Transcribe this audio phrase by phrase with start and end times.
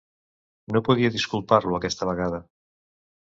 [0.75, 2.43] No podia disculpar-lo aquesta vegada.